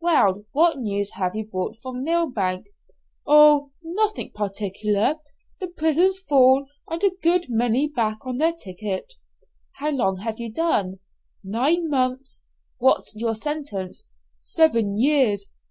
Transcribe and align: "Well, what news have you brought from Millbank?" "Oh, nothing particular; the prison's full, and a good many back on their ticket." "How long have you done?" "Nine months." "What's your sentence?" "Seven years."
"Well, 0.00 0.44
what 0.52 0.76
news 0.76 1.12
have 1.14 1.34
you 1.34 1.46
brought 1.46 1.78
from 1.78 2.04
Millbank?" 2.04 2.66
"Oh, 3.26 3.70
nothing 3.82 4.30
particular; 4.34 5.18
the 5.60 5.68
prison's 5.68 6.18
full, 6.18 6.66
and 6.90 7.02
a 7.02 7.10
good 7.22 7.46
many 7.48 7.88
back 7.88 8.18
on 8.26 8.36
their 8.36 8.52
ticket." 8.52 9.14
"How 9.78 9.88
long 9.88 10.18
have 10.18 10.38
you 10.38 10.52
done?" 10.52 10.98
"Nine 11.42 11.88
months." 11.88 12.44
"What's 12.80 13.16
your 13.16 13.34
sentence?" 13.34 14.10
"Seven 14.38 14.94
years." 15.00 15.46